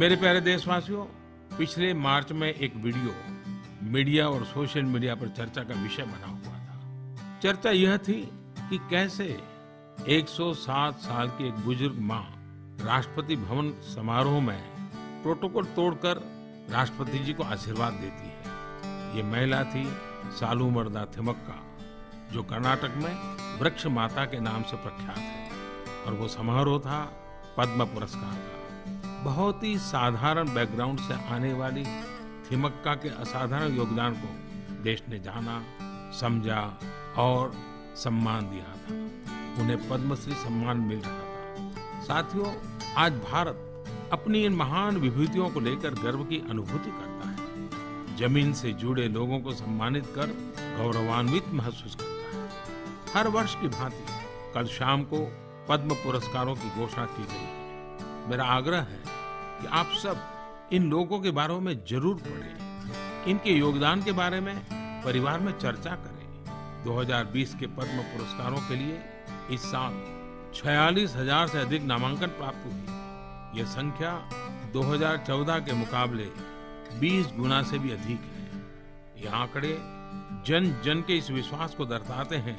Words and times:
मेरे 0.00 0.16
प्यारे 0.16 0.40
देशवासियों, 0.40 1.04
पिछले 1.58 1.92
मार्च 1.94 2.30
में 2.32 2.46
एक 2.48 2.76
वीडियो 2.76 3.14
मीडिया 3.86 4.28
और 4.28 4.44
सोशल 4.44 4.82
मीडिया 4.82 5.14
पर 5.14 5.28
चर्चा 5.28 5.62
का 5.62 5.74
विषय 5.74 6.02
बना 6.02 6.26
हुआ 6.26 6.58
था। 6.58 7.40
चर्चा 7.40 7.70
यह 7.70 7.96
थी 7.96 8.14
कि 8.60 8.78
कैसे 8.90 9.24
107 10.08 10.94
साल 10.98 11.28
की 11.28 11.48
एक 11.48 11.54
बुज़ुर्ग 11.54 11.98
माँ 12.00 12.22
राष्ट्रपति 12.80 13.36
भवन 13.36 13.70
समारोह 13.88 14.40
में 14.40 14.60
प्रोटोकॉल 15.22 15.64
तोड़कर 15.76 16.22
राष्ट्रपति 16.70 17.18
जी 17.18 17.32
को 17.32 17.44
आशीर्वाद 17.46 17.92
देती 17.92 18.28
है। 18.28 19.16
ये 19.16 19.22
महिला 19.22 19.62
थी 19.64 19.84
सालू 20.38 20.70
मर्दा 20.70 21.04
थिमक्का, 21.16 21.58
जो 22.32 22.42
कर्नाटक 22.42 22.94
में 22.96 23.12
वृक्ष 23.60 23.86
माता 23.98 24.24
के 24.24 24.40
नाम 24.40 24.62
से 24.62 24.76
प्रख्यात 24.76 25.18
है 25.18 25.50
और 26.06 26.12
वो 26.12 26.28
समारोह 26.28 26.78
था 26.78 27.02
पद्म 27.58 27.84
पुरस्कार 27.84 28.34
का। 28.38 28.59
बहुत 29.24 29.62
ही 29.62 29.78
साधारण 29.78 30.54
बैकग्राउंड 30.54 31.00
से 31.00 31.14
आने 31.34 31.52
वाली 31.52 31.84
थिमक्का 32.50 32.94
के 32.94 33.08
असाधारण 33.08 33.76
योगदान 33.76 34.14
को 34.14 34.28
देश 34.82 35.02
ने 35.08 35.18
जाना, 35.18 35.62
समझा 36.20 36.78
और 37.16 37.52
सम्मान 37.96 38.50
दिया 38.50 38.64
था। 38.64 38.94
उन्हें 39.62 39.88
पद्मश्री 39.88 40.34
सम्मान 40.34 40.76
मिल 40.76 40.98
रहा 40.98 41.12
था। 41.12 42.02
साथियों, 42.04 42.52
आज 42.96 43.12
भारत 43.12 43.84
अपनी 44.12 44.44
इन 44.44 44.52
महान 44.52 44.96
विभूतियों 44.96 45.50
को 45.50 45.60
लेकर 45.60 45.94
गर्व 45.94 46.24
की 46.24 46.42
अनुभूति 46.50 46.90
करता 46.90 47.28
है। 47.28 48.16
ज़मीन 48.16 48.52
से 48.52 48.72
जुड़े 48.72 49.08
लोगों 49.08 49.40
को 49.40 49.52
सम्मानित 49.52 50.06
कर 50.06 50.26
गौरवान्वित 50.60 51.44
महसूस 51.48 51.94
करता 51.94 52.38
है। 52.38 52.48
हर 53.14 53.28
वर्ष 53.28 53.54
की 53.54 53.68
भांति 53.68 54.04
कल 54.54 54.66
शाम 54.66 55.02
को 55.02 55.18
पद्म 55.68 55.94
पुरस्कारों 55.94 56.54
की 56.54 56.70
घोषणा 56.70 57.04
की 57.04 57.22
गई 57.22 57.38
है। 57.38 57.60
मेरा 58.30 58.44
आग्रह 58.44 58.80
है 58.80 59.09
कि 59.60 59.66
आप 59.68 59.92
सब 60.02 60.70
इन 60.72 60.90
लोगों 60.90 61.20
के 61.20 61.30
बारे 61.30 61.58
में 61.60 61.74
ज़रूर 61.88 62.22
पढ़ें। 62.26 63.28
इनके 63.30 63.50
योगदान 63.50 64.02
के 64.02 64.12
बारे 64.12 64.40
में 64.40 64.54
परिवार 65.04 65.40
में 65.40 65.52
चर्चा 65.58 65.94
करें। 65.96 66.84
2020 66.84 67.54
के 67.54 67.66
पद्म 67.68 68.02
पुरस्कारों 68.12 68.60
के 68.68 68.76
लिए 68.76 69.00
इस 69.54 69.62
साल 69.62 70.02
छियालीस 70.54 71.16
हज़ार 71.16 71.48
से 71.48 71.58
अधिक 71.58 71.82
नामांकन 71.84 72.26
प्राप्त 72.38 72.66
हुई 72.66 73.60
यह 73.60 73.66
संख्या 73.66 74.12
2014 74.72 75.60
के 75.66 75.72
मुकाबले 75.74 76.26
20 77.00 77.32
गुना 77.36 77.62
से 77.62 77.78
भी 77.78 77.90
अधिक 77.90 78.20
है। 78.26 78.62
ये 79.22 79.28
आंकड़े 79.36 79.76
जन 80.46 80.74
जन 80.84 81.00
के 81.06 81.16
इस 81.18 81.30
विश्वास 81.30 81.74
को 81.74 81.84
दर्शाते 81.86 82.36
हैं 82.46 82.56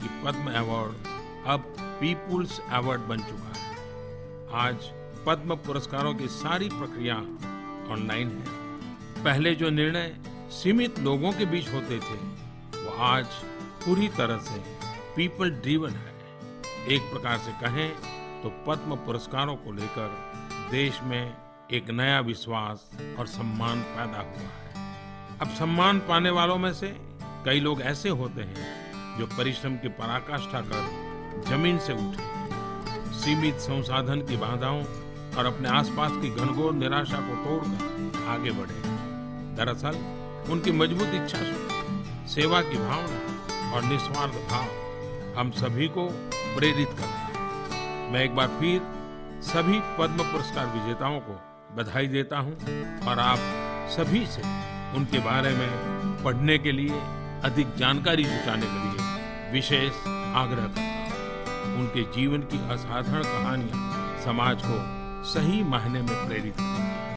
कि 0.00 0.08
पद्म 0.24 0.52
अवार्ड 0.58 1.08
अब 1.48 1.74
पीपुल्स 2.00 2.60
अवार्ड 2.70 3.00
बन 3.08 3.18
चुका 3.20 3.52
है। 3.56 3.62
आज 4.62 4.90
पद्म 5.26 5.54
पुरस्कारों 5.56 6.14
की 6.14 6.28
सारी 6.28 6.68
प्रक्रिया 6.68 7.14
ऑनलाइन 7.94 8.28
है। 8.28 9.24
पहले 9.24 9.54
जो 9.54 9.70
निर्णय 9.70 10.14
सीमित 10.52 10.98
लोगों 10.98 11.32
के 11.32 11.44
बीच 11.46 11.72
होते 11.72 11.98
थे, 11.98 12.14
वो 12.76 12.96
आज 13.02 13.26
पूरी 13.84 14.08
तरह 14.08 14.38
से 14.38 14.62
पीपल 15.16 15.50
ड्रीवन 15.50 15.90
है। 15.90 16.14
एक 16.88 17.10
प्रकार 17.12 17.38
से 17.38 17.52
कहें 17.52 17.90
तो 18.42 18.48
पद्म 18.66 18.96
पुरस्कारों 18.96 19.56
को 19.56 19.72
लेकर 19.72 20.08
देश 20.70 21.00
में 21.02 21.36
एक 21.72 21.90
नया 21.90 22.20
विश्वास 22.20 22.88
और 23.18 23.26
सम्मान 23.26 23.80
पैदा 23.80 24.20
हुआ 24.20 24.50
है। 24.56 25.38
अब 25.40 25.48
सम्मान 25.48 25.98
पाने 25.98 26.30
वालों 26.30 26.58
में 26.58 26.72
से 26.74 26.88
कई 27.44 27.60
लोग 27.60 27.82
ऐसे 27.82 28.08
होते 28.08 28.42
हैं 28.42 29.18
जो 29.18 29.26
परिश्रम 29.26 29.76
की 29.76 29.88
पराकाष्ठा 29.88 30.60
कर 30.60 31.44
ज़मीन 31.48 31.78
से 31.78 31.92
उठे। 31.92 32.28
सीमित 33.18 33.54
संसाधन 33.60 34.20
की 34.20 34.36
बाधाओं 34.36 34.82
और 35.38 35.46
अपने 35.46 35.68
आसपास 35.68 36.12
की 36.12 36.30
घनघोर 36.30 36.72
निराशा 36.72 37.16
को 37.16 37.44
तोड़कर 37.44 38.28
आगे 38.28 38.50
बढ़े। 38.50 39.00
दरअसल, 39.56 40.20
उनकी 40.52 40.72
मज़बूत 40.72 41.08
इच्छा 41.14 41.38
शक्ति 41.38 42.30
सेवा 42.30 42.62
की 42.62 42.76
भावना 42.76 43.72
और 43.72 43.82
निस्वार्थ 43.82 44.32
भाव 44.32 44.66
हम 45.38 45.50
सभी 45.50 45.88
को 45.88 46.08
प्रेरित 46.58 46.88
करता 46.88 47.04
है। 47.04 47.30
मैं 48.12 48.24
एक 48.24 48.34
बार 48.34 48.48
फिर 48.48 48.82
सभी 49.42 49.80
पद्म 49.80 50.32
पुरस्कार 50.32 50.66
विजेताओं 50.66 51.20
को 51.20 51.40
बधाई 51.76 52.06
देता 52.06 52.38
हूँ 52.38 52.54
और 53.08 53.18
आप 53.18 53.38
सभी 53.90 54.26
से 54.26 54.42
उनके 54.96 55.18
बारे 55.18 55.50
में 55.50 55.68
पढ़ने 56.24 56.58
के 56.58 56.72
लिए, 56.72 57.00
अधिक 57.44 57.74
जानकारी 57.74 58.24
जुटाने 58.24 58.66
के 58.66 58.88
लिए 58.88 59.22
विशेष 59.52 59.92
आग्रह 60.34 60.66
करता 60.66 60.82
हूँ। 60.82 61.78
उनके 61.78 62.02
जीवन 62.02 62.40
की 62.40 62.70
असाधारण 62.70 63.22
कहानियाँ 63.22 64.18
समाज 64.24 64.62
को 64.64 64.99
सही 65.24 65.62
मायने 65.64 66.02
में 66.02 66.26
प्रेरित 66.26 66.54
करती 66.60 66.99